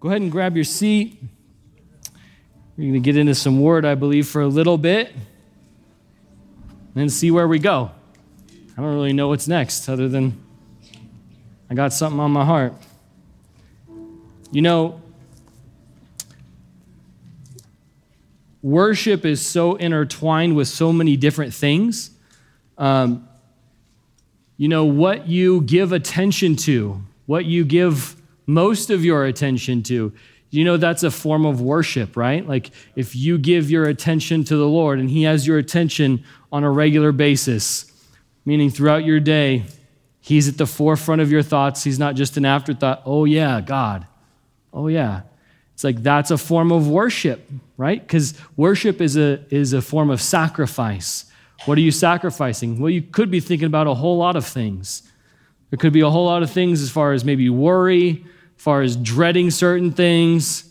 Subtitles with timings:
[0.00, 1.20] Go ahead and grab your seat.
[2.76, 5.12] We're going to get into some word, I believe, for a little bit
[6.94, 7.90] and see where we go.
[8.76, 10.40] I don't really know what's next other than
[11.68, 12.74] I got something on my heart.
[14.52, 15.02] You know,
[18.62, 22.12] worship is so intertwined with so many different things.
[22.78, 23.28] Um,
[24.56, 28.14] you know, what you give attention to, what you give
[28.48, 30.12] most of your attention to.
[30.50, 32.44] You know, that's a form of worship, right?
[32.44, 36.64] Like if you give your attention to the Lord and He has your attention on
[36.64, 37.92] a regular basis,
[38.46, 39.64] meaning throughout your day,
[40.20, 41.84] He's at the forefront of your thoughts.
[41.84, 43.02] He's not just an afterthought.
[43.04, 44.06] Oh, yeah, God.
[44.72, 45.22] Oh, yeah.
[45.74, 48.00] It's like that's a form of worship, right?
[48.00, 51.24] Because worship is a, is a form of sacrifice.
[51.66, 52.80] What are you sacrificing?
[52.80, 55.02] Well, you could be thinking about a whole lot of things.
[55.70, 58.24] There could be a whole lot of things as far as maybe worry,
[58.58, 60.70] far as dreading certain things.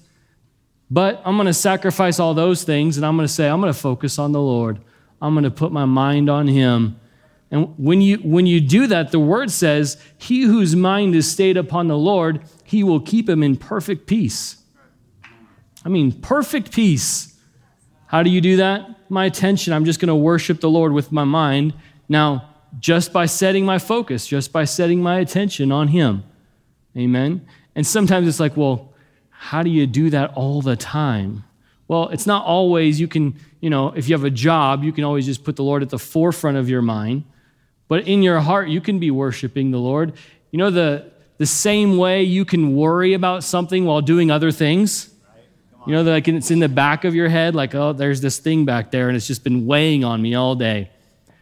[0.91, 3.73] But I'm going to sacrifice all those things and I'm going to say, I'm going
[3.73, 4.80] to focus on the Lord.
[5.22, 7.00] I'm going to put my mind on Him.
[7.50, 11.58] And when you, when you do that, the word says, He whose mind is stayed
[11.58, 14.58] upon the Lord, He will keep him in perfect peace.
[15.84, 17.36] I mean, perfect peace.
[18.08, 19.09] How do you do that?
[19.09, 19.73] My attention.
[19.73, 21.73] I'm just going to worship the Lord with my mind.
[22.09, 26.23] Now, just by setting my focus, just by setting my attention on Him.
[26.97, 27.45] Amen.
[27.78, 28.92] And sometimes it's like, well,
[29.30, 31.44] how do you do that all the time?
[31.88, 35.03] Well, it's not always you can, you know, if you have a job, you can
[35.03, 37.23] always just put the Lord at the forefront of your mind.
[37.88, 40.14] But in your heart, you can be worshiping the Lord.
[40.50, 45.14] You know, the, the same way you can worry about something while doing other things.
[45.86, 48.66] You know, like it's in the back of your head, like, oh, there's this thing
[48.66, 50.89] back there, and it's just been weighing on me all day.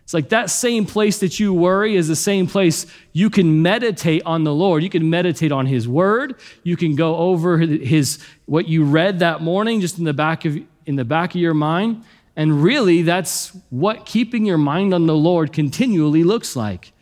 [0.06, 4.22] It's like that same place that you worry is the same place you can meditate
[4.24, 4.84] on the Lord.
[4.84, 6.36] You can meditate on His Word.
[6.62, 10.56] You can go over His what you read that morning, just in the back of
[10.86, 12.04] in the back of your mind.
[12.36, 16.94] And really, that's what keeping your mind on the Lord continually looks like.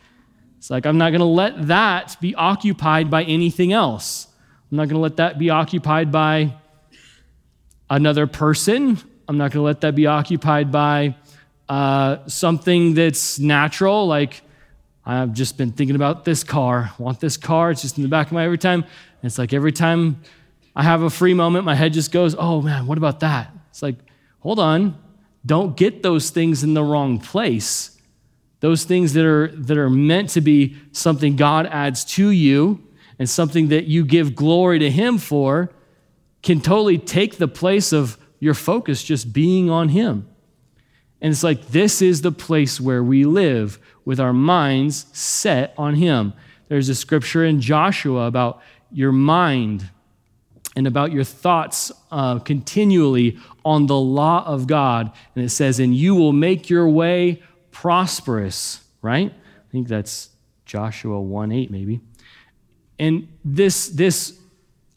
[0.58, 4.28] It's like I'm not going to let that be occupied by anything else.
[4.72, 6.56] I'm not going to let that be occupied by
[7.90, 8.98] another person.
[9.28, 11.18] I'm not going to let that be occupied by
[11.70, 14.42] uh, something that's natural, like
[15.06, 16.92] I've just been thinking about this car.
[16.98, 17.72] Want this car.
[17.72, 18.84] It's just in the back of my every time.
[18.84, 20.22] And it's like every time
[20.76, 23.52] I have a free moment, my head just goes, oh man, what about that?
[23.70, 23.96] It's like,
[24.40, 24.98] hold on.
[25.46, 27.98] Don't get those things in the wrong place.
[28.62, 32.82] Those things that are, that are meant to be something God adds to you
[33.20, 35.70] and something that you give glory to Him for
[36.42, 40.30] can totally take the place of your focus just being on Him.
[41.24, 45.96] And it's like, this is the place where we live with our minds set on
[45.96, 46.34] Him.
[46.68, 48.62] There's a scripture in Joshua about
[48.92, 49.90] your mind
[50.76, 55.14] and about your thoughts uh, continually on the law of God.
[55.34, 57.42] And it says, and you will make your way
[57.72, 59.32] prosperous, right?
[59.32, 60.30] I think that's
[60.66, 62.02] Joshua 1 8, maybe.
[63.00, 64.38] And this, this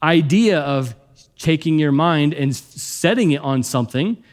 [0.03, 0.97] idea of
[1.39, 4.25] taking your mind and setting it on something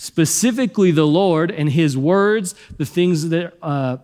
[0.00, 3.98] specifically the Lord and His words, the things that uh,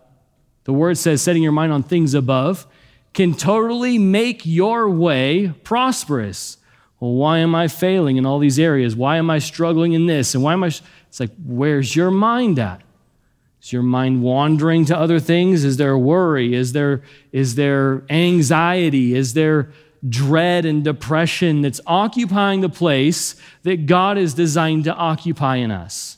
[0.65, 2.67] the word says, setting your mind on things above,
[3.15, 6.57] can totally make your way prosperous.
[6.99, 8.95] Well, why am I failing in all these areas?
[8.95, 10.35] Why am I struggling in this?
[10.35, 10.67] And why am I?
[10.67, 12.83] It's like, where's your mind at?
[13.59, 15.63] Is your mind wandering to other things?
[15.63, 16.53] Is there worry?
[16.53, 19.15] Is there, is there anxiety?
[19.15, 19.71] Is there
[20.07, 26.17] dread and depression that's occupying the place that God is designed to occupy in us.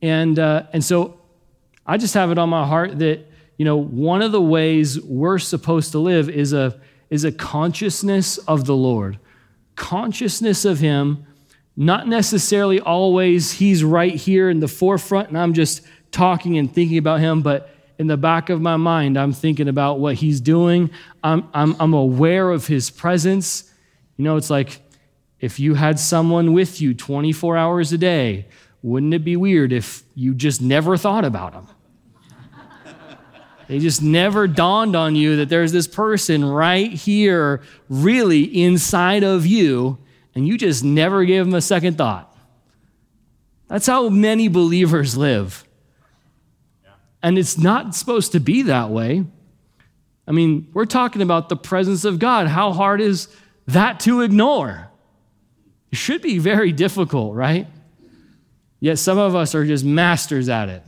[0.00, 1.20] And, uh, and so
[1.86, 3.26] I just have it on my heart that,
[3.56, 6.80] you know, one of the ways we're supposed to live is a,
[7.10, 9.18] is a consciousness of the Lord,
[9.74, 11.26] consciousness of Him,
[11.76, 16.98] not necessarily always He's right here in the forefront and I'm just talking and thinking
[16.98, 20.90] about Him, but in the back of my mind, I'm thinking about what he's doing.
[21.22, 23.72] I'm, I'm, I'm aware of his presence.
[24.16, 24.80] You know, it's like
[25.40, 28.46] if you had someone with you 24 hours a day,
[28.82, 31.66] wouldn't it be weird if you just never thought about them?
[33.66, 39.44] They just never dawned on you that there's this person right here, really inside of
[39.44, 39.98] you,
[40.34, 42.34] and you just never gave them a second thought.
[43.68, 45.67] That's how many believers live.
[47.28, 49.22] And it's not supposed to be that way.
[50.26, 52.46] I mean, we're talking about the presence of God.
[52.46, 53.28] How hard is
[53.66, 54.90] that to ignore?
[55.92, 57.66] It should be very difficult, right?
[58.80, 60.82] Yet some of us are just masters at it.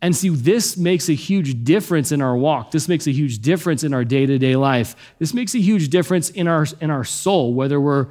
[0.00, 2.70] And see, this makes a huge difference in our walk.
[2.70, 4.94] This makes a huge difference in our day to day life.
[5.18, 8.10] This makes a huge difference in our, in our soul, whether we're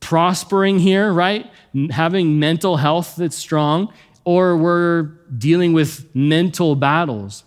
[0.00, 1.52] prospering here, right?
[1.90, 3.92] Having mental health that's strong,
[4.24, 5.02] or we're
[5.36, 7.44] dealing with mental battles.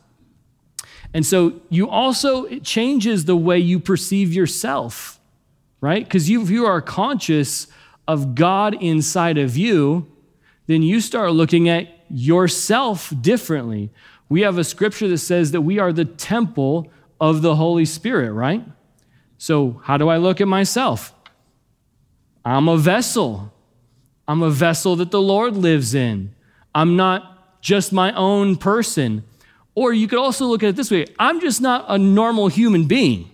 [1.14, 5.20] And so you also, it changes the way you perceive yourself,
[5.82, 6.04] right?
[6.04, 7.68] Because you, if you are conscious
[8.08, 10.12] of God inside of you,
[10.68, 13.90] then you start looking at yourself differently.
[14.30, 18.32] We have a scripture that says that we are the temple of the Holy Spirit,
[18.34, 18.64] right?
[19.38, 21.14] So, how do I look at myself?
[22.44, 23.54] I'm a vessel.
[24.28, 26.34] I'm a vessel that the Lord lives in.
[26.74, 29.24] I'm not just my own person.
[29.76, 32.86] Or you could also look at it this way I'm just not a normal human
[32.86, 33.30] being.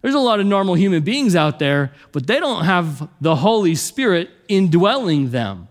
[0.00, 3.76] There's a lot of normal human beings out there, but they don't have the Holy
[3.76, 5.68] Spirit indwelling them.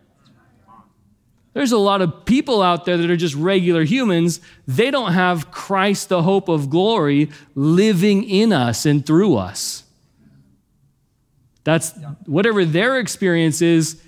[1.54, 4.40] There's a lot of people out there that are just regular humans.
[4.68, 9.84] They don't have Christ, the hope of glory, living in us and through us.
[11.66, 11.92] That's
[12.26, 14.02] whatever their experience is,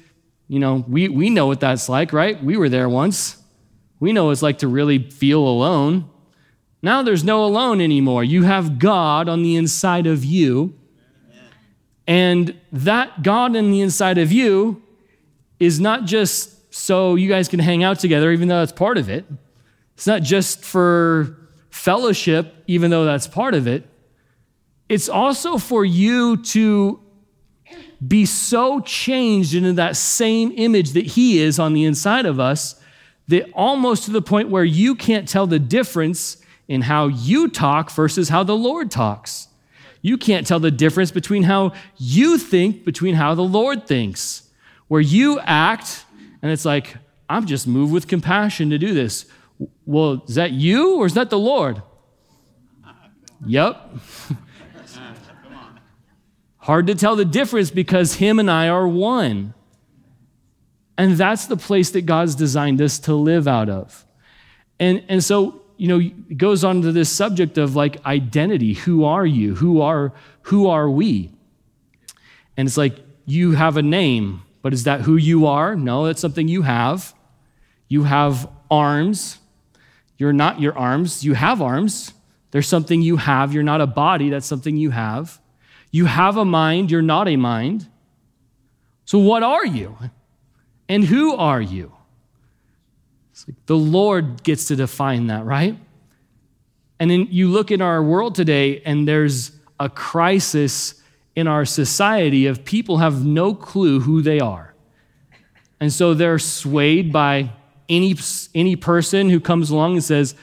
[0.48, 2.42] you know, we, we know what that's like, right?
[2.44, 3.38] We were there once.
[4.00, 6.10] We know what it's like to really feel alone.
[6.81, 8.24] Now there's no alone anymore.
[8.24, 10.78] You have God on the inside of you.
[12.06, 14.81] And that God in the inside of you
[15.60, 19.10] is not just so you guys can hang out together, even though that's part of
[19.10, 19.25] it.
[19.95, 21.38] It's not just for
[21.69, 23.88] fellowship, even though that's part of it.
[24.90, 27.00] It's also for you to
[28.07, 32.79] be so changed into that same image that He is on the inside of us
[33.27, 37.91] that almost to the point where you can't tell the difference in how you talk
[37.91, 39.47] versus how the Lord talks.
[40.01, 44.49] You can't tell the difference between how you think, between how the Lord thinks.
[44.88, 46.06] Where you act
[46.41, 46.97] and it's like,
[47.29, 49.25] I'm just moved with compassion to do this.
[49.85, 51.81] Well, is that you or is that the Lord?
[53.45, 53.97] Yep.
[56.63, 59.54] Hard to tell the difference because Him and I are one.
[60.98, 64.06] And that's the place that God's designed us to live out of.
[64.80, 68.75] And, and so, you know, it goes on to this subject of like identity.
[68.75, 69.56] Who are you?
[69.56, 70.13] Who are,
[70.44, 71.31] who are we?
[72.56, 72.95] And it's like
[73.25, 74.44] you have a name.
[74.62, 75.75] But is that who you are?
[75.75, 77.13] No, that's something you have.
[77.89, 79.38] You have arms.
[80.18, 81.25] You're not your arms.
[81.25, 82.13] You have arms.
[82.51, 83.54] There's something you have.
[83.54, 84.30] You're not a body.
[84.30, 85.42] That's something you have.
[85.94, 86.90] You have a mind.
[86.90, 87.88] You're not a mind.
[89.06, 89.95] So, what are you?
[90.90, 91.94] And who are you?
[93.31, 95.78] It's Like the Lord gets to define that, right?
[97.00, 100.95] And then you look in our world today, and there's a crisis
[101.36, 104.74] in our society of people have no clue who they are.
[105.80, 107.51] And so they're swayed by
[107.88, 108.16] any,
[108.56, 110.34] any person who comes along and says,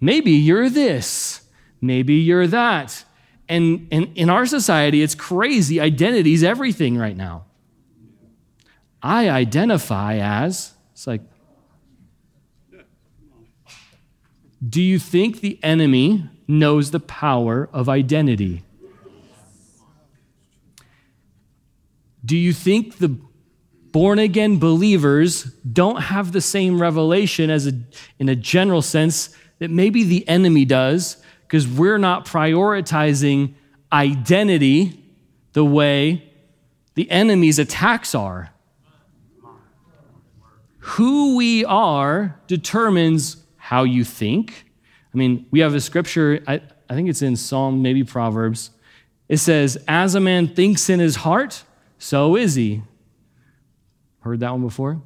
[0.00, 1.42] maybe you're this,
[1.82, 3.04] maybe you're that.
[3.48, 5.80] And, and in our society, it's crazy.
[5.80, 7.44] Identity's everything right now.
[9.02, 11.20] I identify as, it's like,
[14.66, 18.62] do you think the enemy knows the power of identity?
[22.24, 23.18] Do you think the
[23.92, 27.72] born again believers don't have the same revelation as a,
[28.18, 31.22] in a general sense that maybe the enemy does
[31.54, 33.54] because we're not prioritizing
[33.92, 35.00] identity
[35.52, 36.28] the way
[36.94, 38.50] the enemy's attacks are?
[40.78, 44.64] Who we are determines how you think.
[45.14, 48.70] I mean, we have a scripture, I, I think it's in Psalm, maybe Proverbs.
[49.28, 51.62] It says, As a man thinks in his heart,
[51.98, 52.82] so is he.
[54.22, 55.00] Heard that one before?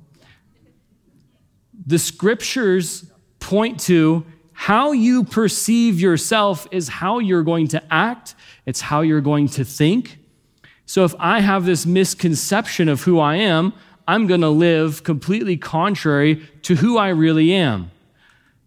[1.86, 4.24] The scriptures point to
[4.60, 8.34] how you perceive yourself is how you're going to act,
[8.66, 10.18] it's how you're going to think.
[10.84, 13.72] So if I have this misconception of who I am,
[14.08, 17.92] I'm going to live completely contrary to who I really am.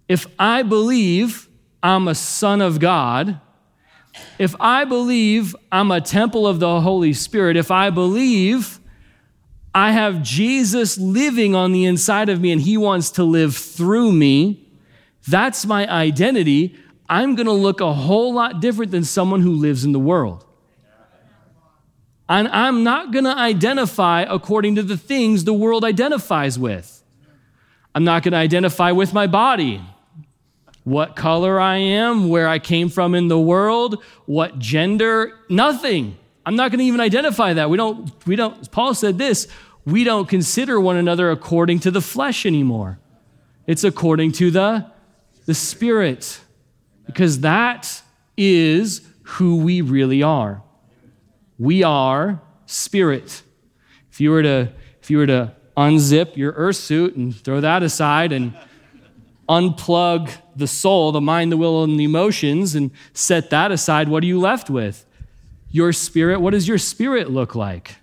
[0.07, 1.49] If I believe
[1.83, 3.41] I'm a son of God,
[4.39, 8.79] if I believe I'm a temple of the Holy Spirit, if I believe
[9.75, 14.13] I have Jesus living on the inside of me and he wants to live through
[14.13, 14.70] me,
[15.27, 16.75] that's my identity.
[17.09, 20.45] I'm going to look a whole lot different than someone who lives in the world.
[22.29, 27.03] And I'm not going to identify according to the things the world identifies with.
[27.93, 29.81] I'm not going to identify with my body
[30.83, 36.17] what color I am, where I came from in the world, what gender, nothing.
[36.45, 37.69] I'm not going to even identify that.
[37.69, 39.47] We don't, we don't, Paul said this,
[39.85, 42.99] we don't consider one another according to the flesh anymore.
[43.67, 44.91] It's according to the
[45.45, 46.39] The Spirit.
[47.05, 48.01] Because that
[48.37, 50.63] is who we really are.
[51.57, 53.43] We are spirit.
[54.11, 57.83] If you were to, if you were to unzip your earth suit and throw that
[57.83, 58.53] aside and
[59.47, 64.23] unplug the soul, the mind, the will, and the emotions, and set that aside, what
[64.23, 65.05] are you left with?
[65.69, 66.41] Your spirit.
[66.41, 67.95] What does your spirit look like?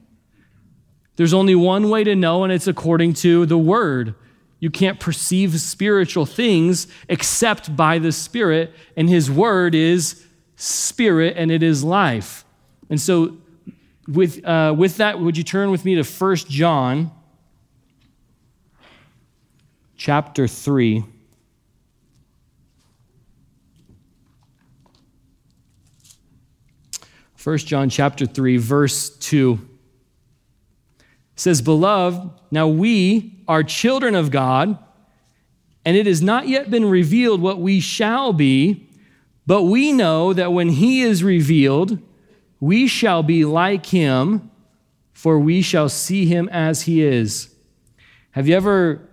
[1.17, 4.15] There's only one way to know, and it's according to the word.
[4.61, 10.25] You can't perceive spiritual things except by the Spirit, and His Word is
[10.57, 12.45] spirit and it is life.
[12.91, 13.39] And so,
[14.09, 17.13] with, uh, with that, would you turn with me to 1 John
[19.97, 21.05] chapter 3?
[27.37, 29.61] First John chapter 3 verse 2
[31.39, 34.79] says beloved now we are children of God
[35.85, 38.89] and it has not yet been revealed what we shall be
[39.49, 41.99] but we know that when he is revealed,
[42.61, 44.51] we shall be like him,
[45.15, 47.49] for we shall see him as he is.
[48.33, 49.09] Have you ever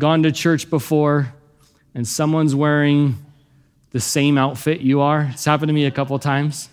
[0.00, 1.32] gone to church before
[1.94, 3.14] and someone's wearing
[3.92, 5.30] the same outfit you are?
[5.30, 6.68] It's happened to me a couple times.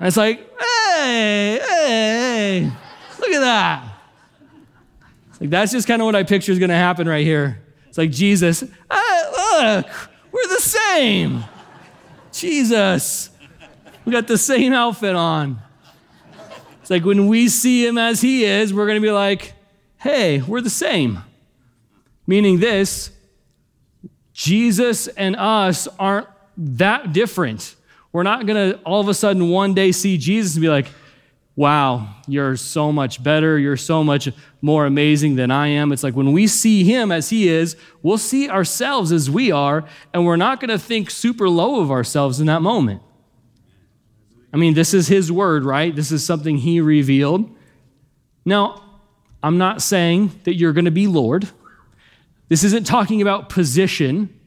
[0.00, 2.72] And it's like, hey, hey, hey,
[3.18, 3.92] look at that.
[5.40, 7.62] Like, that's just kind of what I picture is going to happen right here.
[7.88, 9.86] It's like Jesus, ah, look,
[10.32, 11.44] we're the same.
[12.32, 13.30] Jesus.
[14.04, 15.58] We got the same outfit on.
[16.80, 19.54] It's like when we see him as he is, we're going to be like,
[19.98, 21.18] hey, we're the same.
[22.26, 23.10] Meaning this,
[24.32, 27.74] Jesus and us aren't that different.
[28.12, 30.86] We're not going to all of a sudden one day see Jesus and be like,
[31.56, 33.58] wow, you're so much better.
[33.58, 34.28] You're so much
[34.60, 35.90] more amazing than I am.
[35.90, 39.84] It's like when we see him as he is, we'll see ourselves as we are,
[40.12, 43.00] and we're not going to think super low of ourselves in that moment.
[44.52, 45.94] I mean, this is his word, right?
[45.94, 47.50] This is something he revealed.
[48.44, 48.82] Now,
[49.42, 51.48] I'm not saying that you're going to be Lord.
[52.48, 54.38] This isn't talking about position.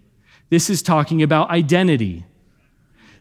[0.50, 2.26] This is talking about identity.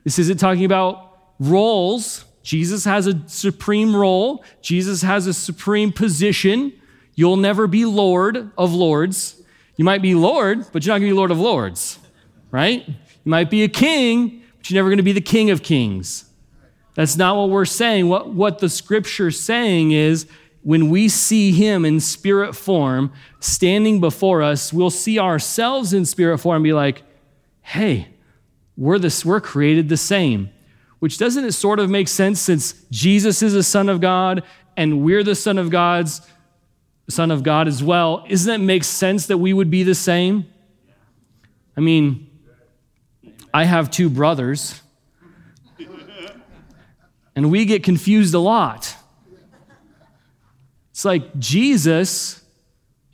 [0.05, 6.73] This isn't talking about roles Jesus has a supreme role, Jesus has a supreme position.
[7.15, 9.43] You'll never be Lord of Lords.
[9.77, 11.99] You might be Lord, but you're not going to be Lord of Lords,
[12.51, 12.89] right?
[12.89, 12.95] You
[13.27, 16.25] might be a king, but you're never going to be the King of Kings.
[16.95, 18.09] That's not what we're saying.
[18.09, 20.27] What, what the scripture's saying is
[20.63, 26.39] when we see him in spirit form standing before us, we'll see ourselves in spirit
[26.39, 27.03] form and be like,
[27.61, 28.09] hey,
[28.75, 30.49] we're, this, we're created the same
[30.99, 34.43] which doesn't it sort of make sense since Jesus is a son of God
[34.77, 36.21] and we're the son of God's
[37.09, 38.25] son of God as well?
[38.29, 40.47] Isn't it make sense that we would be the same?
[41.77, 42.29] I mean,
[43.55, 44.81] I have two brothers,
[47.35, 48.95] and we get confused a lot.
[50.91, 52.43] It's like Jesus,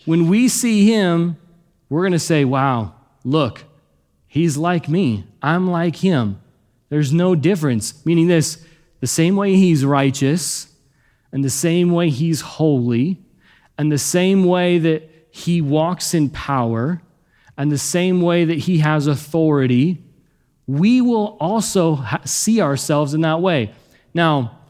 [0.07, 1.37] when we see him,
[1.91, 3.65] we're going to say, wow, look,
[4.27, 5.25] he's like me.
[5.43, 6.41] I'm like him.
[6.95, 8.65] There's no difference, meaning this
[9.01, 10.69] the same way he's righteous,
[11.33, 13.21] and the same way he's holy,
[13.77, 17.03] and the same way that he walks in power,
[17.59, 20.05] and the same way that he has authority,
[20.69, 23.73] we will also ha- see ourselves in that way.
[24.15, 24.61] Now,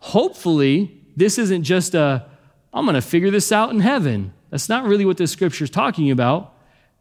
[0.00, 2.26] hopefully, this isn't just a,
[2.74, 4.34] I'm going to figure this out in heaven.
[4.50, 6.52] That's not really what this scripture is talking about,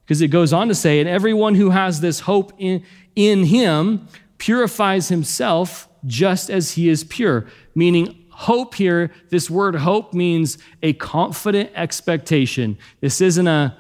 [0.06, 2.86] because it goes on to say, and everyone who has this hope in,
[3.18, 4.08] in him
[4.40, 7.46] purifies himself just as he is pure.
[7.76, 12.78] Meaning, hope here, this word hope means a confident expectation.
[13.02, 13.78] This isn't a,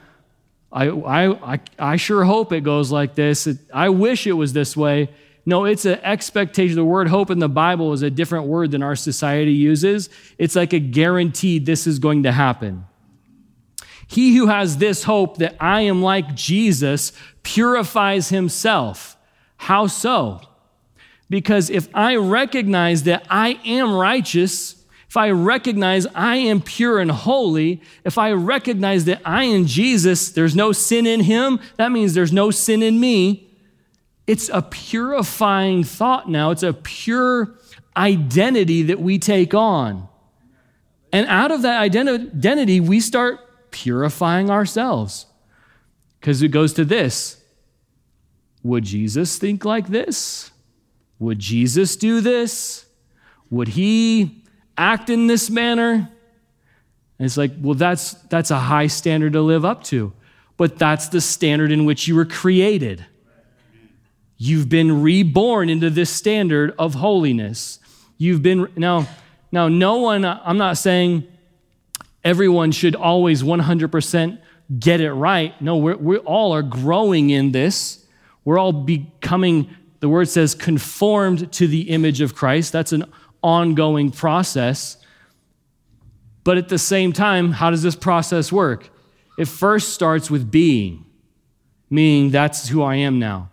[0.71, 3.47] I, I, I, I sure hope it goes like this.
[3.73, 5.09] I wish it was this way.
[5.45, 6.75] No, it's an expectation.
[6.75, 10.09] The word hope in the Bible is a different word than our society uses.
[10.37, 12.85] It's like a guaranteed this is going to happen.
[14.07, 17.13] He who has this hope that I am like Jesus
[17.43, 19.17] purifies himself.
[19.57, 20.41] How so?
[21.29, 27.11] Because if I recognize that I am righteous, if I recognize I am pure and
[27.11, 32.13] holy, if I recognize that I am Jesus, there's no sin in him, that means
[32.13, 33.47] there's no sin in me.
[34.27, 36.51] It's a purifying thought now.
[36.51, 37.55] It's a pure
[37.97, 40.07] identity that we take on.
[41.11, 45.25] And out of that identity, we start purifying ourselves.
[46.19, 47.41] Because it goes to this
[48.61, 50.51] Would Jesus think like this?
[51.19, 52.85] Would Jesus do this?
[53.49, 54.43] Would he
[54.77, 55.93] act in this manner?
[55.93, 60.13] And it's like, well, that's, that's a high standard to live up to.
[60.59, 63.05] but that's the standard in which you were created.
[64.37, 67.79] You've been reborn into this standard of holiness.
[68.17, 69.07] You've been, now,
[69.53, 71.25] now, no one, I'm not saying
[72.25, 74.39] everyone should always 100%
[74.77, 75.59] get it right.
[75.61, 78.05] No, we're, we all are growing in this.
[78.43, 82.71] We're all becoming, the word says, conformed to the image of Christ.
[82.71, 83.05] That's an
[83.43, 84.97] ongoing process.
[86.43, 88.89] But at the same time, how does this process work?
[89.37, 91.05] It first starts with being,
[91.89, 93.49] meaning that's who I am now.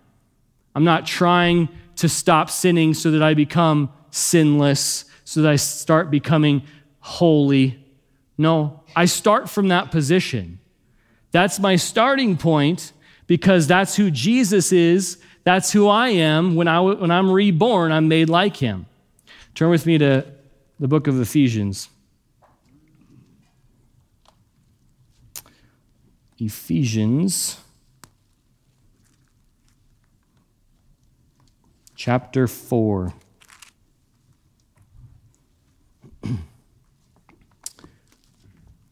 [0.74, 6.10] I'm not trying to stop sinning so that I become sinless, so that I start
[6.10, 6.62] becoming
[7.00, 7.82] holy.
[8.38, 10.60] No, I start from that position.
[11.30, 12.92] That's my starting point
[13.26, 15.18] because that's who Jesus is.
[15.46, 16.56] That's who I am.
[16.56, 18.86] When, I, when I'm reborn, I'm made like him.
[19.54, 20.26] Turn with me to
[20.80, 21.88] the book of Ephesians.
[26.36, 27.60] Ephesians
[31.94, 33.14] chapter 4.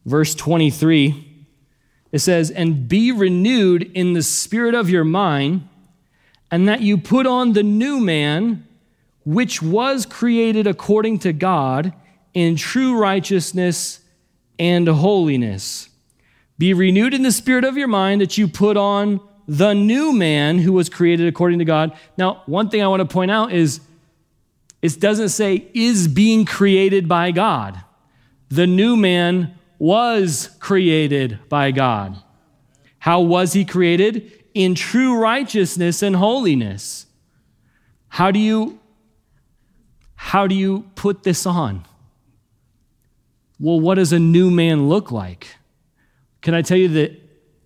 [0.05, 1.45] Verse 23,
[2.13, 5.67] it says, And be renewed in the spirit of your mind,
[6.51, 8.67] and that you put on the new man,
[9.25, 11.93] which was created according to God
[12.33, 13.99] in true righteousness
[14.59, 15.89] and holiness.
[16.57, 20.59] Be renewed in the spirit of your mind that you put on the new man
[20.59, 21.97] who was created according to God.
[22.17, 23.81] Now, one thing I want to point out is
[24.81, 27.81] it doesn't say is being created by God.
[28.49, 32.21] The new man was created by God.
[32.99, 34.44] How was he created?
[34.55, 37.05] In true righteousness and holiness.
[38.07, 38.79] How do you
[40.15, 41.85] how do you put this on?
[43.59, 45.55] Well, what does a new man look like?
[46.41, 47.19] Can I tell you the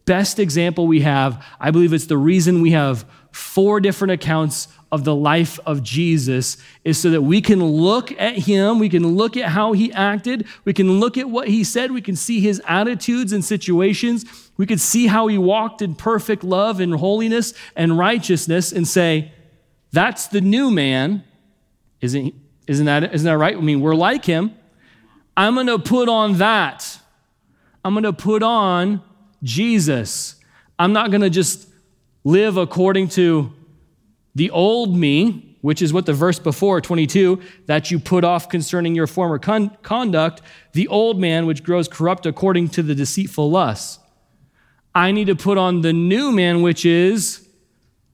[0.05, 1.45] best example we have?
[1.59, 6.57] I believe it's the reason we have four different accounts of the life of Jesus
[6.83, 10.47] is so that we can look at him, we can look at how he acted,
[10.65, 14.25] we can look at what he said, we can see his attitudes and situations,
[14.57, 19.31] we can see how he walked in perfect love and holiness and righteousness and say,
[19.91, 21.23] that's the new man.
[22.01, 22.33] Isn't,
[22.67, 23.55] isn't, that, isn't that right?
[23.55, 24.55] I mean, we're like him.
[25.37, 26.99] I'm going to put on that.
[27.83, 29.01] I'm going to put on
[29.43, 30.35] Jesus.
[30.77, 31.67] I'm not going to just
[32.23, 33.53] live according to
[34.39, 38.95] the old me, which is what the verse before, 22, that you put off concerning
[38.95, 43.99] your former con- conduct, the old man which grows corrupt according to the deceitful lusts.
[44.95, 47.49] I need to put on the new man, which is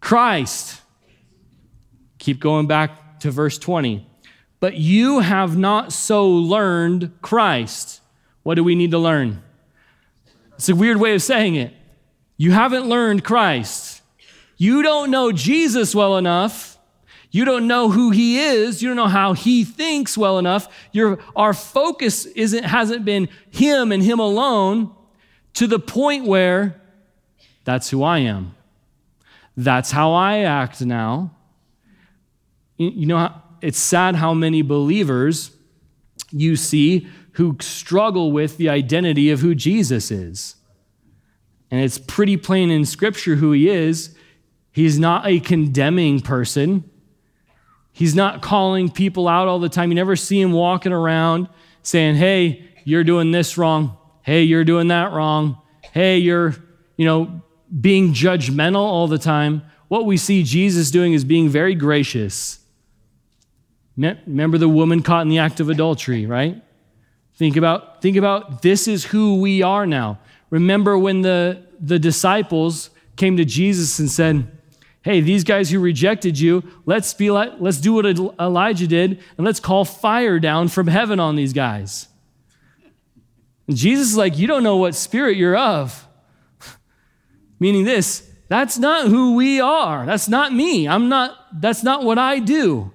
[0.02, 0.82] Christ.
[2.18, 4.10] Keep going back to verse 20.
[4.60, 8.02] But you have not so learned Christ.
[8.42, 9.44] What do we need to learn?
[10.56, 11.72] It's a weird way of saying it.
[12.36, 13.85] You haven't learned Christ.
[14.58, 16.78] You don't know Jesus well enough.
[17.32, 18.82] You don't know who he is.
[18.82, 20.74] You don't know how he thinks well enough.
[20.94, 24.96] Your, our focus isn't, hasn't been him and him alone
[25.56, 26.82] to the point where
[27.66, 28.56] that's who I am.
[29.58, 31.32] That's how I act now.
[32.78, 35.52] You know, it's sad how many believers
[36.32, 40.56] you see who struggle with the identity of who Jesus is.
[41.72, 44.15] And it's pretty plain in Scripture who he is.
[44.76, 46.84] He's not a condemning person.
[47.94, 49.90] He's not calling people out all the time.
[49.90, 51.48] You never see him walking around
[51.82, 53.98] saying, hey, you're doing this wrong.
[54.22, 55.62] Hey, you're doing that wrong.
[55.94, 56.56] Hey, you're,
[56.98, 57.42] you know,
[57.80, 59.62] being judgmental all the time.
[59.88, 62.60] What we see Jesus doing is being very gracious.
[63.96, 66.62] Remember the woman caught in the act of adultery, right?
[67.36, 70.20] Think about, think about this is who we are now.
[70.50, 74.52] Remember when the, the disciples came to Jesus and said,
[75.06, 79.46] Hey, these guys who rejected you, let's, be like, let's do what Elijah did and
[79.46, 82.08] let's call fire down from heaven on these guys.
[83.68, 86.08] And Jesus is like, You don't know what spirit you're of.
[87.60, 90.08] Meaning this, that's not who we are.
[90.08, 90.88] That's not me.
[90.88, 92.92] I'm not, that's not what I do.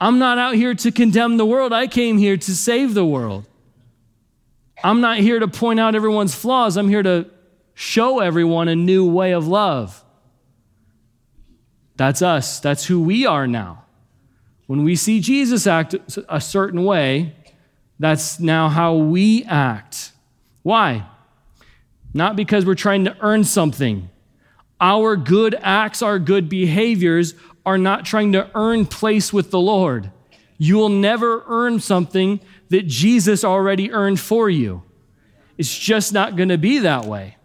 [0.00, 1.72] I'm not out here to condemn the world.
[1.72, 3.44] I came here to save the world.
[4.84, 6.76] I'm not here to point out everyone's flaws.
[6.76, 7.28] I'm here to
[7.74, 10.03] show everyone a new way of love.
[11.96, 12.60] That's us.
[12.60, 13.84] That's who we are now.
[14.66, 15.94] When we see Jesus act
[16.28, 17.34] a certain way,
[17.98, 20.12] that's now how we act.
[20.62, 21.06] Why?
[22.12, 24.08] Not because we're trying to earn something.
[24.80, 27.34] Our good acts, our good behaviors
[27.66, 30.10] are not trying to earn place with the Lord.
[30.58, 34.82] You will never earn something that Jesus already earned for you.
[35.56, 37.36] It's just not going to be that way.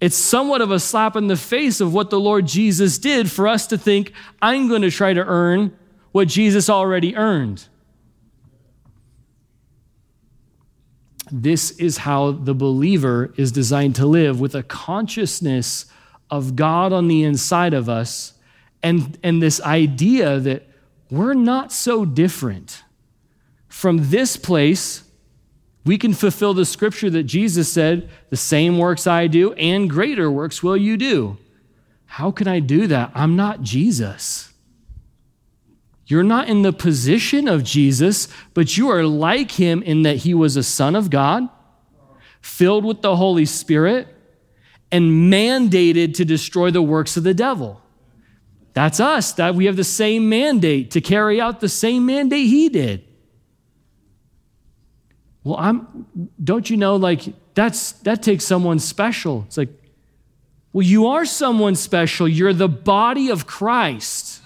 [0.00, 3.48] It's somewhat of a slap in the face of what the Lord Jesus did for
[3.48, 5.76] us to think, I'm going to try to earn
[6.12, 7.66] what Jesus already earned.
[11.30, 15.86] This is how the believer is designed to live with a consciousness
[16.30, 18.34] of God on the inside of us
[18.82, 20.68] and, and this idea that
[21.10, 22.84] we're not so different.
[23.66, 25.04] From this place,
[25.88, 30.30] we can fulfill the scripture that Jesus said, The same works I do, and greater
[30.30, 31.38] works will you do.
[32.04, 33.10] How can I do that?
[33.14, 34.52] I'm not Jesus.
[36.04, 40.34] You're not in the position of Jesus, but you are like him in that he
[40.34, 41.48] was a son of God,
[42.42, 44.08] filled with the Holy Spirit,
[44.92, 47.80] and mandated to destroy the works of the devil.
[48.74, 52.68] That's us, that we have the same mandate to carry out the same mandate he
[52.68, 53.07] did.
[55.48, 56.06] Well, I'm
[56.44, 57.22] don't you know like
[57.54, 59.44] that's that takes someone special.
[59.46, 59.70] It's like
[60.74, 62.28] well, you are someone special.
[62.28, 64.42] You're the body of Christ.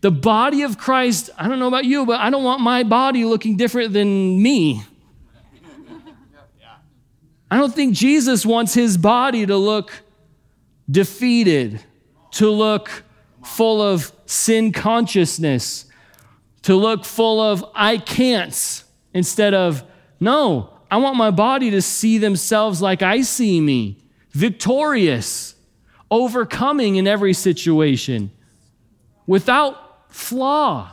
[0.00, 3.26] The body of Christ, I don't know about you, but I don't want my body
[3.26, 4.82] looking different than me.
[7.50, 9.92] I don't think Jesus wants his body to look
[10.90, 11.84] defeated,
[12.30, 13.04] to look
[13.44, 15.84] full of sin consciousness,
[16.62, 19.82] to look full of I can'ts instead of
[20.18, 23.98] no, I want my body to see themselves like I see me,
[24.32, 25.54] victorious,
[26.10, 28.30] overcoming in every situation,
[29.26, 30.92] without flaw,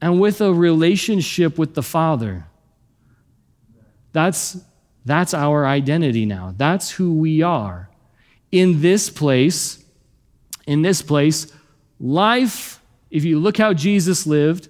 [0.00, 2.46] and with a relationship with the Father.
[4.12, 4.58] That's,
[5.04, 6.54] that's our identity now.
[6.56, 7.88] That's who we are.
[8.50, 9.84] In this place,
[10.66, 11.52] in this place,
[12.00, 12.81] life
[13.12, 14.68] if you look how Jesus lived,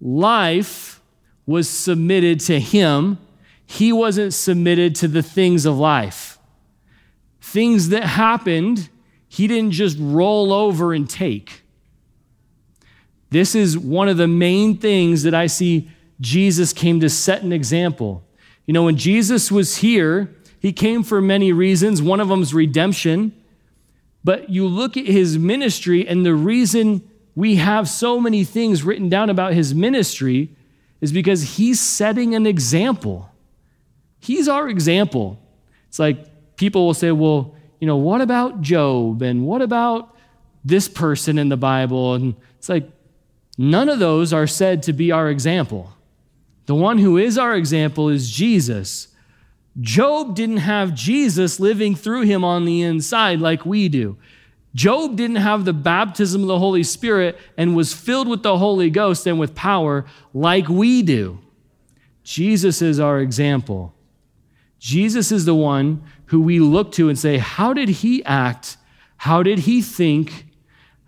[0.00, 1.00] life
[1.46, 3.18] was submitted to him.
[3.64, 6.38] He wasn't submitted to the things of life.
[7.40, 8.88] Things that happened,
[9.28, 11.62] he didn't just roll over and take.
[13.30, 15.88] This is one of the main things that I see
[16.20, 18.24] Jesus came to set an example.
[18.66, 22.02] You know, when Jesus was here, he came for many reasons.
[22.02, 23.32] One of them is redemption.
[24.24, 29.08] But you look at his ministry, and the reason we have so many things written
[29.08, 30.48] down about his ministry
[31.00, 33.30] is because he's setting an example.
[34.18, 35.38] He's our example.
[35.86, 39.22] It's like people will say, well, you know, what about Job?
[39.22, 40.16] And what about
[40.64, 42.14] this person in the Bible?
[42.14, 42.90] And it's like,
[43.56, 45.92] none of those are said to be our example.
[46.66, 49.14] The one who is our example is Jesus.
[49.80, 54.16] Job didn't have Jesus living through him on the inside like we do.
[54.74, 58.90] Job didn't have the baptism of the Holy Spirit and was filled with the Holy
[58.90, 60.04] Ghost and with power
[60.34, 61.38] like we do.
[62.22, 63.94] Jesus is our example.
[64.78, 68.76] Jesus is the one who we look to and say, How did he act?
[69.16, 70.46] How did he think?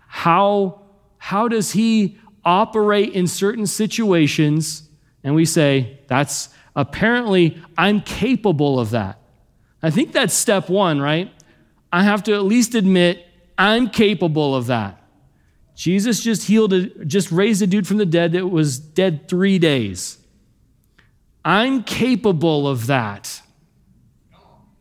[0.07, 0.81] How,
[1.17, 4.89] how does he operate in certain situations?
[5.23, 9.19] And we say, That's apparently, I'm capable of that.
[9.83, 11.31] I think that's step one, right?
[11.93, 13.25] I have to at least admit
[13.61, 14.99] I'm capable of that.
[15.75, 19.59] Jesus just healed, a, just raised a dude from the dead that was dead three
[19.59, 20.17] days.
[21.45, 23.43] I'm capable of that.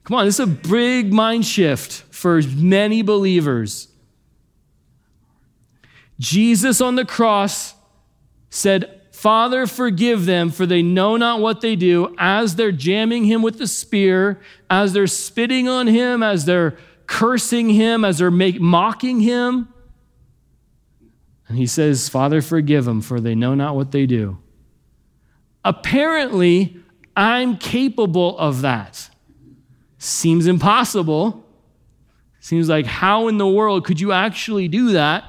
[0.04, 3.88] Come on, this is a big mind shift for many believers.
[6.18, 7.74] Jesus on the cross
[8.48, 13.42] said, Father, forgive them, for they know not what they do, as they're jamming him
[13.42, 14.40] with the spear,
[14.70, 16.78] as they're spitting on him, as they're
[17.10, 19.68] cursing him, as they're make, mocking him.
[21.48, 24.38] And he says, Father, forgive them, for they know not what they do.
[25.64, 26.76] Apparently,
[27.16, 29.10] I'm capable of that.
[29.98, 31.44] Seems impossible.
[32.38, 35.24] Seems like, how in the world could you actually do that?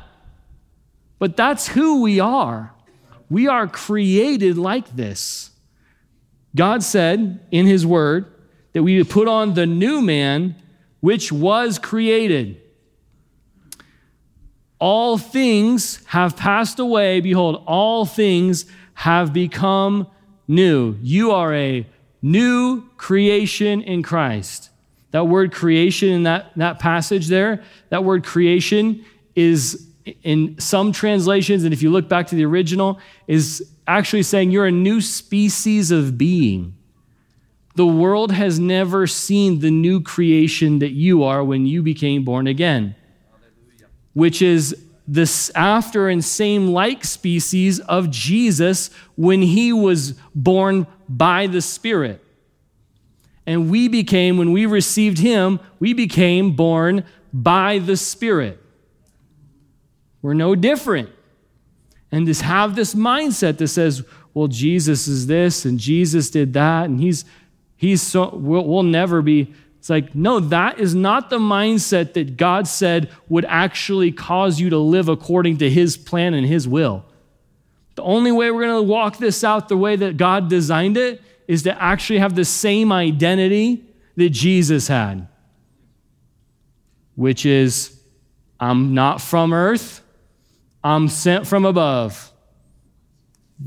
[1.18, 2.76] But that's who we are.
[3.28, 5.50] We are created like this.
[6.56, 8.32] God said in His Word
[8.74, 10.61] that we put on the new man
[11.02, 12.62] which was created.
[14.80, 17.20] All things have passed away.
[17.20, 20.08] Behold, all things have become
[20.48, 20.98] new.
[21.02, 21.86] You are a
[22.22, 24.70] new creation in Christ.
[25.12, 29.88] That word creation in that, that passage there, that word creation is
[30.24, 34.66] in some translations, and if you look back to the original, is actually saying you're
[34.66, 36.76] a new species of being.
[37.76, 42.48] The world has never seen the new creation that you are when you became born
[42.48, 42.96] again,
[44.14, 44.76] which is
[45.08, 52.24] this after and same like species of Jesus when he was born by the Spirit.
[53.46, 57.04] And we became, when we received him, we became born
[57.34, 58.62] by the Spirit.
[60.22, 61.10] We're no different.
[62.12, 64.04] And just have this mindset that says,
[64.34, 67.26] well, Jesus is this and Jesus did that, and he's
[67.82, 69.52] he's so we'll, we'll never be.
[69.80, 74.70] It's like, no, that is not the mindset that God said would actually cause you
[74.70, 77.04] to live according to his plan and his will.
[77.96, 81.24] The only way we're going to walk this out the way that God designed it
[81.48, 83.84] is to actually have the same identity
[84.16, 85.28] that Jesus had,
[87.16, 88.00] which is
[88.60, 90.04] I'm not from earth,
[90.84, 92.32] I'm sent from above.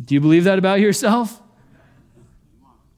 [0.04, 1.40] Do you believe that about yourself?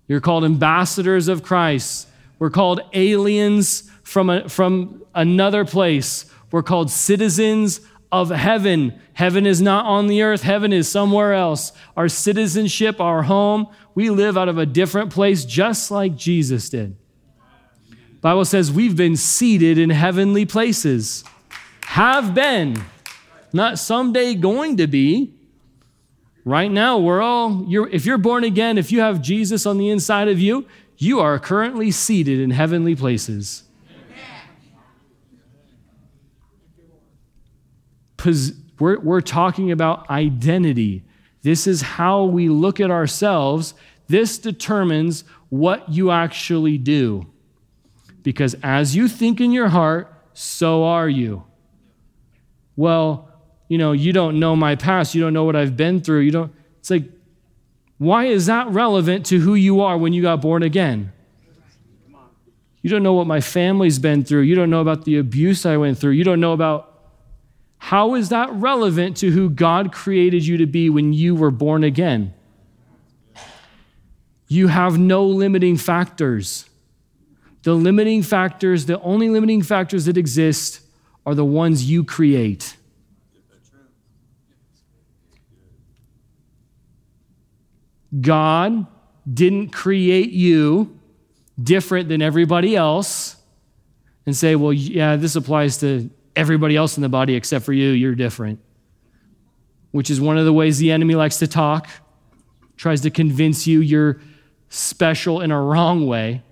[0.09, 2.09] You're called ambassadors of Christ.
[2.39, 6.27] We're called aliens from, a, from another place.
[6.51, 7.81] We're called citizens
[8.13, 8.99] of heaven.
[9.15, 11.73] Heaven is not on the earth, heaven is somewhere else.
[11.97, 16.97] Our citizenship, our home, we live out of a different place just like Jesus did.
[18.21, 21.25] Bible says we've been seated in heavenly places.
[21.83, 22.83] Have been.
[23.53, 25.36] Not someday going to be.
[26.47, 29.91] Right now, we're all, you're, if you're born again, if you have Jesus on the
[29.91, 30.65] inside of you,
[30.97, 33.65] you are currently seated in heavenly places.
[38.79, 41.05] We're, we're talking about identity.
[41.43, 43.75] This is how we look at ourselves.
[44.07, 47.27] This determines what you actually do.
[48.23, 51.43] Because as you think in your heart, so are you.
[52.77, 53.31] Well,
[53.69, 56.21] you know, you don't know my past, you don't know what I've been through.
[56.21, 57.05] You don't It's like
[57.99, 61.13] why is that relevant to who you are when you got born again?
[62.83, 64.43] You don't know what my family's been through.
[64.43, 66.13] You don't know about the abuse I went through.
[66.13, 66.93] You don't know about
[67.79, 71.83] how is that relevant to who God created you to be when you were born
[71.85, 72.33] again?
[74.49, 76.69] You have no limiting factors.
[77.65, 80.81] The limiting factors, the only limiting factors that exist,
[81.25, 82.76] are the ones you create.
[88.21, 88.87] God
[89.33, 90.99] didn't create you
[91.61, 93.37] different than everybody else
[94.27, 97.91] and say, well, yeah, this applies to everybody else in the body except for you,
[97.91, 98.61] you're different.
[99.91, 101.89] Which is one of the ways the enemy likes to talk,
[102.77, 104.21] tries to convince you you're
[104.69, 106.43] special in a wrong way.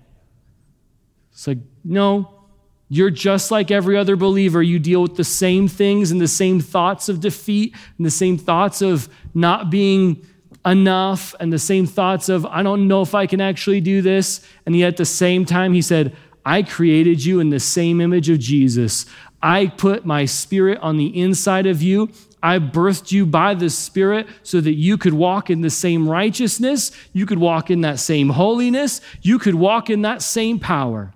[1.31, 2.45] It's like, no,
[2.89, 4.63] you're just like every other believer.
[4.63, 8.37] You deal with the same things and the same thoughts of defeat and the same
[8.37, 10.25] thoughts of not being
[10.65, 14.41] enough and the same thoughts of, I don't know if I can actually do this.
[14.65, 18.29] And yet at the same time, he said, I created you in the same image
[18.29, 19.05] of Jesus.
[19.41, 22.09] I put my spirit on the inside of you.
[22.41, 26.91] I birthed you by the Spirit so that you could walk in the same righteousness,
[27.11, 31.11] you could walk in that same holiness, you could walk in that same power.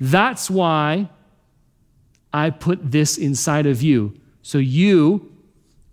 [0.00, 1.10] That's why
[2.32, 4.18] I put this inside of you.
[4.40, 5.30] So you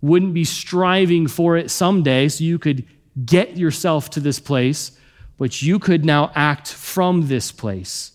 [0.00, 2.84] wouldn't be striving for it someday so you could
[3.24, 4.98] get yourself to this place,
[5.38, 8.12] but you could now act from this place.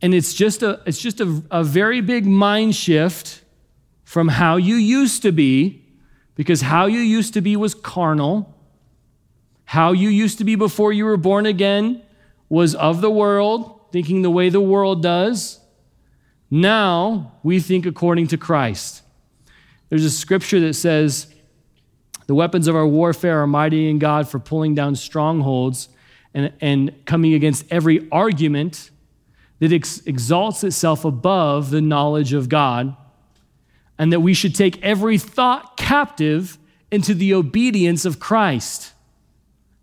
[0.00, 3.42] And it's just a, it's just a, a very big mind shift
[4.04, 5.84] from how you used to be,
[6.34, 8.54] because how you used to be was carnal.
[9.64, 12.02] How you used to be before you were born again
[12.48, 15.58] was of the world, thinking the way the world does.
[16.50, 19.02] Now we think according to Christ.
[19.88, 21.26] There's a scripture that says,
[22.26, 25.88] The weapons of our warfare are mighty in God for pulling down strongholds
[26.34, 28.90] and, and coming against every argument
[29.58, 32.96] that ex- exalts itself above the knowledge of God,
[33.98, 36.58] and that we should take every thought captive
[36.90, 38.92] into the obedience of Christ.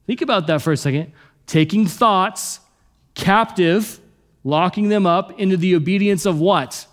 [0.06, 1.12] Think about that for a second.
[1.48, 2.60] Taking thoughts
[3.16, 4.00] captive,
[4.44, 6.88] locking them up into the obedience of what?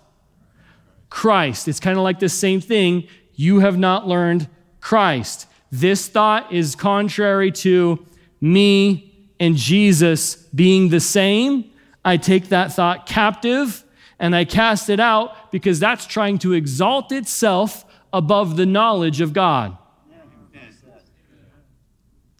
[1.10, 1.68] Christ.
[1.68, 3.06] It's kind of like the same thing.
[3.34, 4.48] You have not learned
[4.80, 5.46] Christ.
[5.70, 8.04] This thought is contrary to
[8.40, 11.70] me and Jesus being the same.
[12.04, 13.84] I take that thought captive
[14.18, 19.32] and I cast it out because that's trying to exalt itself above the knowledge of
[19.32, 19.76] God.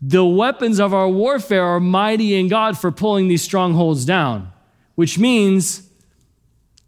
[0.02, 4.50] The weapons of our warfare are mighty in God for pulling these strongholds down,
[4.94, 5.89] which means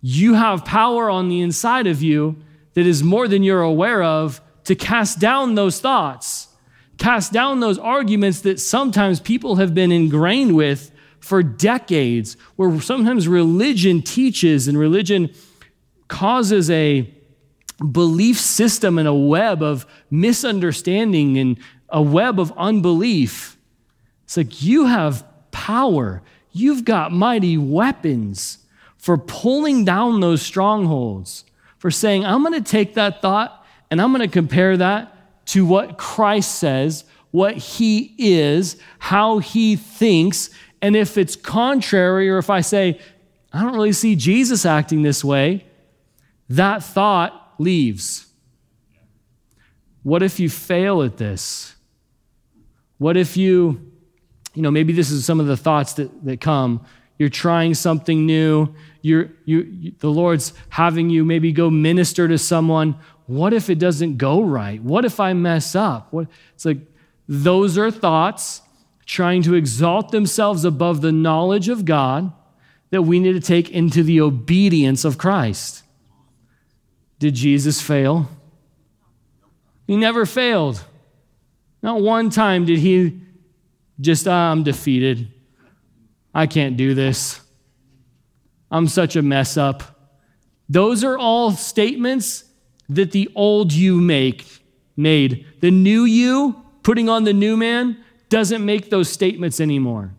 [0.02, 2.36] you have power on the inside of you
[2.74, 6.48] that is more than you're aware of to cast down those thoughts,
[6.98, 13.28] cast down those arguments that sometimes people have been ingrained with for decades, where sometimes
[13.28, 15.32] religion teaches and religion
[16.08, 17.08] causes a
[17.90, 23.56] belief system and a web of misunderstanding and a web of unbelief.
[24.24, 28.58] It's like you have power you've got mighty weapons
[29.02, 31.44] for pulling down those strongholds,
[31.78, 35.66] for saying, I'm going to take that thought and I'm going to compare that to
[35.66, 40.50] what Christ says, what he is, how he thinks.
[40.80, 43.00] And if it's contrary, or if I say,
[43.52, 45.66] I don't really see Jesus acting this way,
[46.50, 48.26] that thought leaves.
[50.04, 51.74] What if you fail at this?
[52.98, 53.90] What if you,
[54.54, 56.86] you know, maybe this is some of the thoughts that, that come.
[57.18, 58.72] You're trying something new.
[59.02, 62.96] You're, you, the Lord's having you maybe go minister to someone.
[63.26, 64.80] What if it doesn't go right?
[64.82, 66.12] What if I mess up?
[66.12, 66.78] What, it's like
[67.28, 68.62] those are thoughts
[69.04, 72.32] trying to exalt themselves above the knowledge of God
[72.90, 75.82] that we need to take into the obedience of Christ.
[77.18, 78.28] Did Jesus fail?
[79.86, 80.84] He never failed.
[81.82, 83.20] Not one time did he
[84.00, 85.28] just, ah, I'm defeated.
[86.34, 87.40] I can't do this.
[88.72, 89.84] I'm such a mess up.
[90.68, 92.44] Those are all statements
[92.88, 94.46] that the old you make
[94.96, 95.46] made.
[95.60, 100.14] The new you, putting on the new man, doesn't make those statements anymore.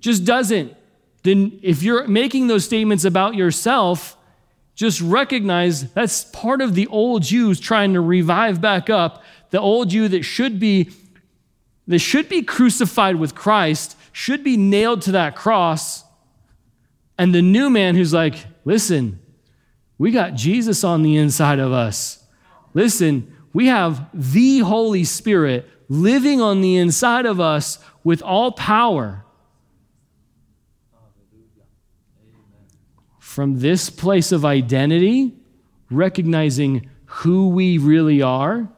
[0.00, 0.74] Just doesn't.
[1.22, 4.16] Then if you're making those statements about yourself,
[4.74, 9.92] just recognize that's part of the old you trying to revive back up the old
[9.92, 10.90] you that should be
[11.86, 16.04] that should be crucified with Christ should be nailed to that cross
[17.18, 19.18] and the new man who's like listen
[19.98, 22.24] we got Jesus on the inside of us
[22.74, 29.24] listen we have the holy spirit living on the inside of us with all power
[33.38, 35.32] from this place of identity,
[35.92, 38.68] recognizing who we really are,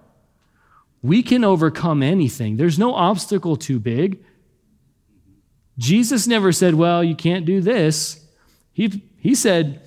[1.02, 2.58] we can overcome anything.
[2.58, 4.22] There's no obstacle too big.
[5.78, 8.19] Jesus never said, Well, you can't do this.
[8.80, 9.82] He, he said,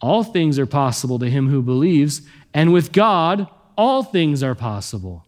[0.00, 3.46] All things are possible to him who believes, and with God,
[3.78, 5.24] all things are possible.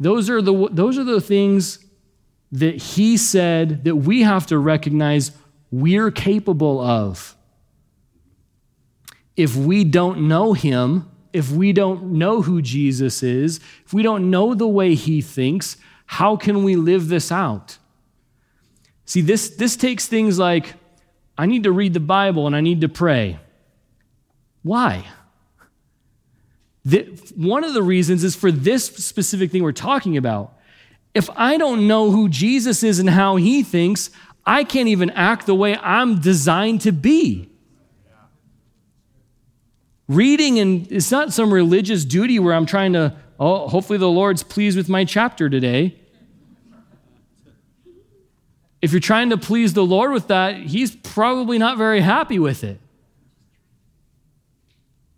[0.00, 1.78] Those are the, those are the things
[2.50, 5.30] that he said that we have to recognize
[5.70, 7.36] we're capable of.
[9.36, 14.28] If we don't know him, if we don't know who Jesus is, if we don't
[14.28, 17.78] know the way he thinks, how can we live this out?
[19.04, 20.74] See, this, this takes things like
[21.36, 23.38] I need to read the Bible and I need to pray.
[24.62, 25.06] Why?
[26.84, 27.02] The,
[27.36, 30.58] one of the reasons is for this specific thing we're talking about.
[31.14, 34.10] If I don't know who Jesus is and how he thinks,
[34.44, 37.48] I can't even act the way I'm designed to be.
[40.08, 44.42] Reading, and it's not some religious duty where I'm trying to, oh, hopefully the Lord's
[44.42, 45.98] pleased with my chapter today.
[48.82, 52.64] If you're trying to please the Lord with that, He's probably not very happy with
[52.64, 52.80] it.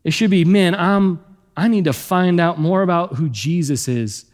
[0.05, 1.25] It should be, man, I'm,
[1.57, 4.27] I need to find out more about who Jesus is.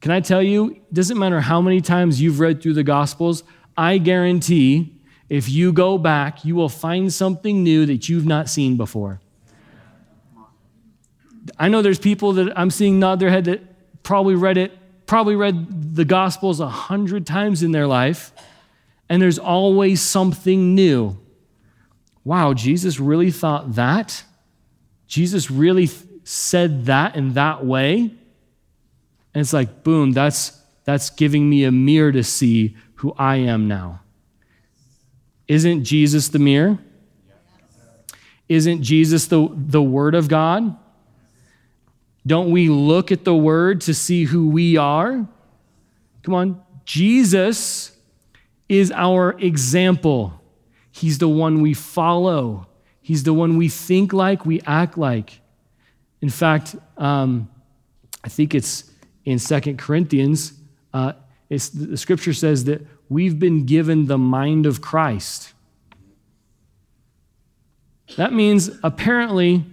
[0.00, 3.44] Can I tell you, it doesn't matter how many times you've read through the Gospels,
[3.76, 4.94] I guarantee
[5.28, 9.20] if you go back, you will find something new that you've not seen before.
[11.58, 13.60] I know there's people that I'm seeing nod their head that
[14.02, 14.72] probably read it,
[15.06, 18.32] probably read the Gospels a hundred times in their life,
[19.08, 21.18] and there's always something new.
[22.24, 24.24] Wow, Jesus really thought that?
[25.06, 28.00] Jesus really th- said that in that way?
[28.00, 33.68] And it's like, boom, that's, that's giving me a mirror to see who I am
[33.68, 34.00] now.
[35.46, 36.78] Isn't Jesus the mirror?
[38.48, 40.76] Isn't Jesus the, the Word of God?
[42.26, 45.26] Don't we look at the Word to see who we are?
[46.22, 46.62] Come on.
[46.84, 47.97] Jesus
[48.68, 50.40] is our example.
[50.90, 52.66] He's the one we follow.
[53.00, 55.40] He's the one we think like, we act like.
[56.20, 57.48] In fact, um,
[58.22, 58.90] I think it's
[59.24, 60.52] in Second Corinthians.
[60.92, 61.12] Uh,
[61.48, 65.54] the scripture says that we've been given the mind of Christ.
[68.16, 69.64] That means apparently,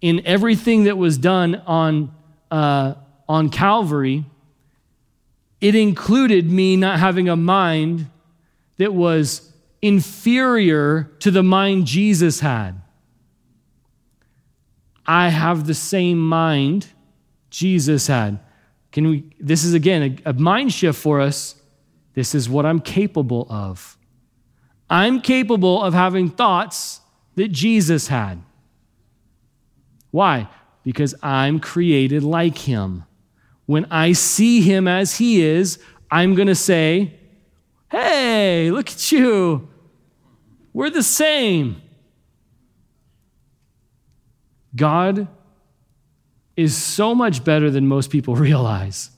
[0.00, 2.14] in everything that was done on,
[2.50, 2.94] uh,
[3.28, 4.24] on Calvary,
[5.60, 8.10] it included me not having a mind
[8.78, 12.80] that was inferior to the mind Jesus had.
[15.06, 16.86] I have the same mind
[17.50, 18.38] Jesus had.
[18.92, 21.56] Can we, this is again a, a mind shift for us.
[22.14, 23.96] This is what I'm capable of.
[24.88, 27.00] I'm capable of having thoughts
[27.36, 28.42] that Jesus had.
[30.10, 30.48] Why?
[30.84, 33.04] Because I'm created like him.
[33.64, 35.78] When I see him as he is,
[36.10, 37.18] I'm going to say,
[37.92, 39.68] Hey, look at you.
[40.72, 41.82] We're the same.
[44.74, 45.28] God
[46.56, 49.10] is so much better than most people realize.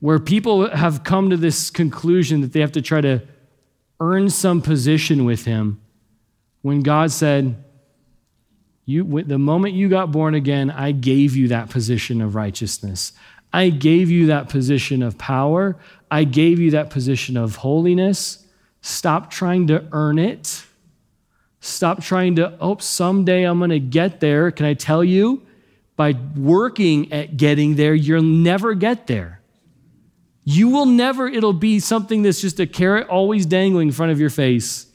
[0.00, 3.22] Where people have come to this conclusion that they have to try to
[4.00, 5.80] earn some position with Him,
[6.62, 7.62] when God said,
[8.86, 13.12] you, the moment you got born again, I gave you that position of righteousness.
[13.52, 15.76] I gave you that position of power.
[16.10, 18.46] I gave you that position of holiness.
[18.80, 20.64] Stop trying to earn it.
[21.60, 24.50] Stop trying to, oh, someday I'm going to get there.
[24.50, 25.42] Can I tell you?
[25.96, 29.42] By working at getting there, you'll never get there.
[30.44, 34.18] You will never, it'll be something that's just a carrot always dangling in front of
[34.18, 34.86] your face.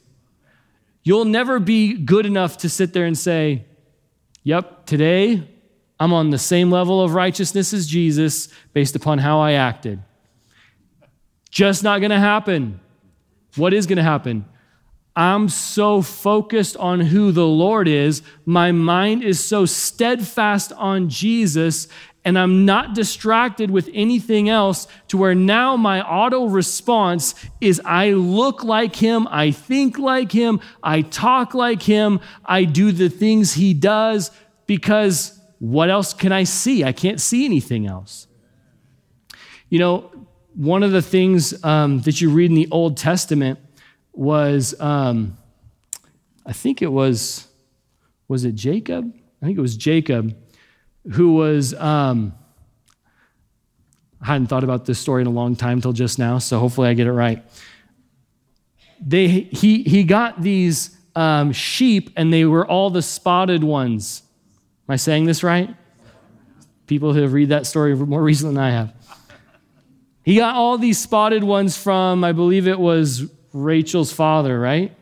[1.04, 3.64] You'll never be good enough to sit there and say,
[4.42, 5.48] Yep, today
[5.98, 10.02] I'm on the same level of righteousness as Jesus based upon how I acted.
[11.50, 12.80] Just not going to happen.
[13.56, 14.44] What is going to happen?
[15.16, 18.20] I'm so focused on who the Lord is.
[18.44, 21.88] My mind is so steadfast on Jesus,
[22.22, 28.10] and I'm not distracted with anything else to where now my auto response is I
[28.10, 33.54] look like him, I think like him, I talk like him, I do the things
[33.54, 34.30] he does
[34.66, 36.84] because what else can I see?
[36.84, 38.26] I can't see anything else.
[39.68, 40.10] You know,
[40.54, 43.58] one of the things um, that you read in the Old Testament
[44.12, 45.36] was, um,
[46.44, 47.46] I think it was,
[48.28, 49.12] was it Jacob?
[49.42, 50.36] I think it was Jacob
[51.12, 52.34] who was, um,
[54.20, 56.88] I hadn't thought about this story in a long time till just now, so hopefully
[56.88, 57.44] I get it right.
[59.00, 64.22] They, he, he got these um, sheep, and they were all the spotted ones.
[64.88, 65.74] Am I saying this right?
[66.86, 68.94] People who have read that story more recently than I have.
[70.22, 74.96] He got all these spotted ones from, I believe it was Rachel's father, right?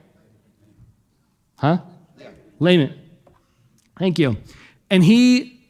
[1.57, 1.78] Huh?
[2.59, 2.95] Laban.
[3.99, 4.37] Thank you.
[4.91, 5.61] And he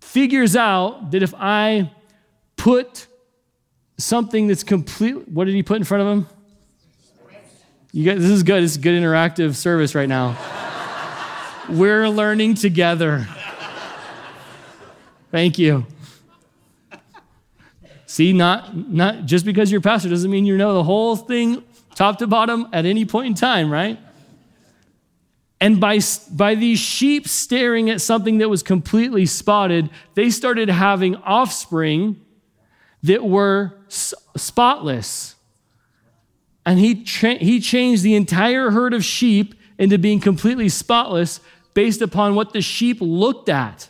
[0.00, 1.90] figures out that if I
[2.56, 3.06] put
[3.98, 6.26] something that's complete, what did he put in front of him?
[7.92, 8.62] You guys, this is good.
[8.62, 10.36] This is good interactive service right now.
[11.70, 13.28] We're learning together.
[15.30, 15.86] Thank you.
[18.06, 21.62] See, not, not just because you're pastor doesn't mean you know the whole thing
[21.94, 24.00] top to bottom at any point in time, right?
[25.60, 26.00] And by,
[26.32, 32.20] by these sheep staring at something that was completely spotted, they started having offspring
[33.04, 35.36] that were spotless.
[36.66, 41.40] And he, tra- he changed the entire herd of sheep into being completely spotless
[41.74, 43.88] based upon what the sheep looked at.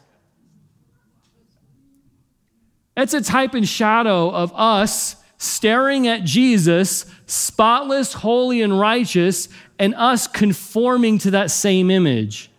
[2.95, 9.95] That's a type and shadow of us staring at Jesus, spotless, holy, and righteous, and
[9.95, 12.51] us conforming to that same image.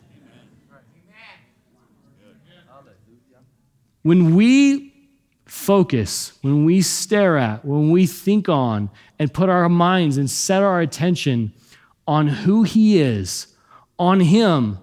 [4.02, 4.96] When we
[5.46, 10.64] focus, when we stare at, when we think on, and put our minds and set
[10.64, 11.54] our attention
[12.08, 13.46] on who He is,
[14.00, 14.80] on Him,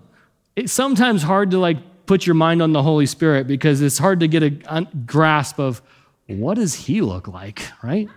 [0.59, 4.21] it's sometimes hard to like put your mind on the Holy Spirit because it's hard
[4.21, 5.81] to get a grasp of
[6.27, 8.09] what does he look like, right?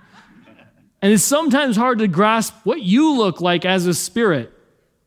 [1.04, 4.52] And it's sometimes hard to grasp what you look like as a spirit.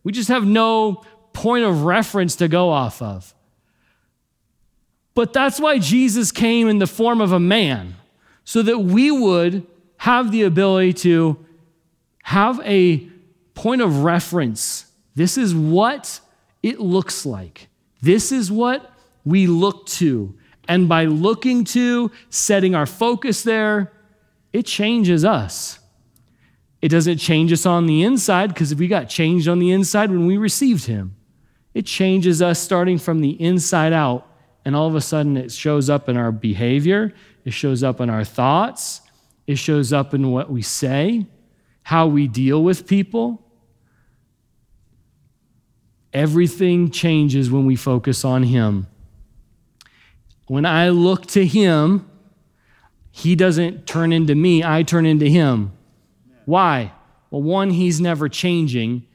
[0.05, 3.35] We just have no point of reference to go off of.
[5.14, 7.97] But that's why Jesus came in the form of a man,
[8.45, 9.66] so that we would
[9.99, 11.45] have the ability to
[12.22, 13.09] have a
[13.55, 14.87] point of reference.
[15.14, 16.20] This is what
[16.65, 17.69] it looks like.
[18.01, 18.91] This is what
[19.23, 20.35] we look to.
[20.67, 23.93] And by looking to, setting our focus there,
[24.51, 25.79] it changes us.
[26.81, 30.27] It doesn't change us on the inside because we got changed on the inside when
[30.27, 31.15] we received Him.
[31.75, 34.27] It changes us starting from the inside out.
[34.65, 37.12] And all of a sudden, it shows up in our behavior,
[37.45, 39.03] it shows up in our thoughts,
[39.47, 41.27] it shows up in what we say,
[41.83, 43.44] how we deal with people.
[46.15, 48.87] Everything changes when we focus on Him.
[50.47, 52.09] When I look to Him,
[53.11, 55.73] He doesn't turn into me, I turn into Him.
[56.45, 56.93] Why?
[57.31, 59.07] Well, one, He's never changing.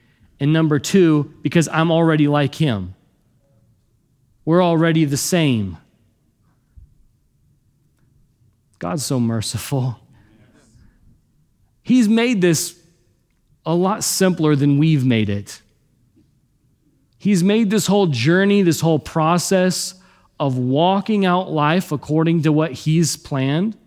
[0.42, 2.96] And number two, because I'm already like Him.
[4.44, 5.78] We're already the same.
[8.78, 10.00] God's so merciful.
[11.84, 12.80] He's made this
[13.66, 15.62] a lot simpler than we've made it.
[17.20, 19.94] He's made this whole journey, this whole process
[20.40, 23.78] of walking out life according to what He's planned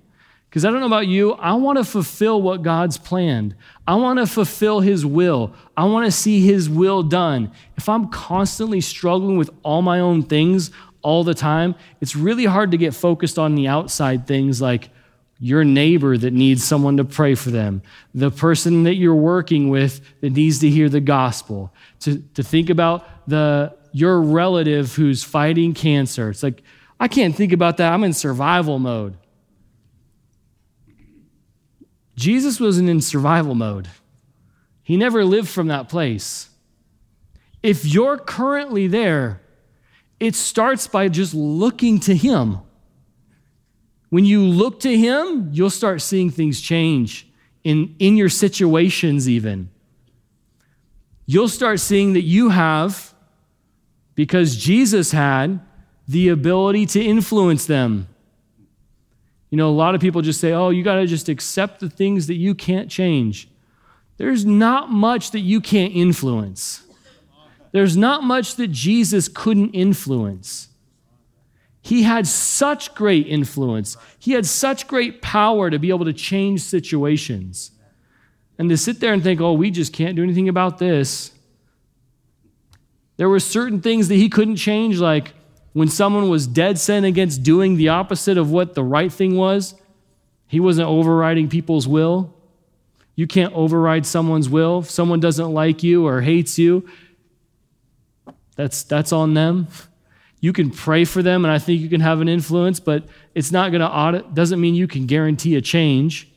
[0.52, 3.54] Because I don't know about you, I want to fulfill what God's planned.
[3.88, 5.54] I want to fulfill His will.
[5.78, 7.50] I want to see His will done.
[7.78, 10.70] If I'm constantly struggling with all my own things
[11.00, 14.90] all the time, it's really hard to get focused on the outside things like
[15.40, 17.80] your neighbor that needs someone to pray for them,
[18.14, 22.68] the person that you're working with that needs to hear the gospel, to, to think
[22.68, 26.30] about the, your relative who's fighting cancer.
[26.30, 26.62] It's like,
[26.98, 27.92] I can't think about that.
[27.92, 29.16] I'm in survival mode.
[32.14, 33.88] Jesus wasn't in survival mode,
[34.82, 36.48] he never lived from that place.
[37.62, 39.40] If you're currently there,
[40.18, 42.58] it starts by just looking to Him.
[44.10, 47.28] When you look to Him, you'll start seeing things change
[47.64, 49.70] in, in your situations, even.
[51.26, 53.11] You'll start seeing that you have,
[54.14, 55.60] because Jesus had,
[56.08, 58.08] the ability to influence them.
[59.50, 61.90] You know, a lot of people just say, oh, you got to just accept the
[61.90, 63.48] things that you can't change.
[64.16, 66.82] There's not much that you can't influence.
[67.72, 70.68] There's not much that Jesus couldn't influence.
[71.80, 76.60] He had such great influence, he had such great power to be able to change
[76.60, 77.72] situations.
[78.58, 81.32] And to sit there and think, oh, we just can't do anything about this.
[83.22, 85.32] There were certain things that he couldn't change, like
[85.74, 89.76] when someone was dead set against doing the opposite of what the right thing was,
[90.48, 92.34] he wasn't overriding people's will.
[93.14, 94.80] You can't override someone's will.
[94.80, 96.84] If someone doesn't like you or hates you,
[98.56, 99.68] that's, that's on them.
[100.40, 103.04] You can pray for them, and I think you can have an influence, but
[103.36, 106.28] it's not going to audit, doesn't mean you can guarantee a change.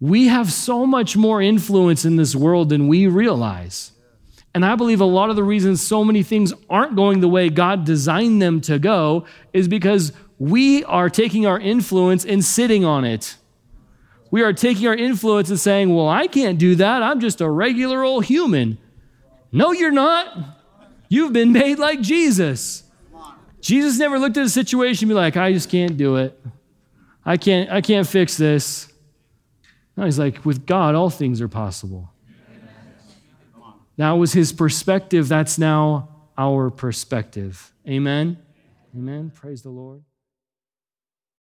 [0.00, 3.88] We have so much more influence in this world than we realize.
[4.54, 7.48] And I believe a lot of the reasons so many things aren't going the way
[7.48, 13.04] God designed them to go is because we are taking our influence and sitting on
[13.04, 13.36] it.
[14.30, 17.02] We are taking our influence and saying, Well, I can't do that.
[17.02, 18.78] I'm just a regular old human.
[19.52, 20.58] No, you're not.
[21.08, 22.84] You've been made like Jesus.
[23.60, 26.38] Jesus never looked at a situation and be like, I just can't do it.
[27.24, 28.92] I can't, I can't fix this.
[29.96, 32.11] No, he's like, with God, all things are possible.
[33.96, 35.28] That was his perspective.
[35.28, 37.72] That's now our perspective.
[37.86, 38.38] Amen.
[38.96, 39.30] Amen.
[39.34, 40.02] Praise the Lord.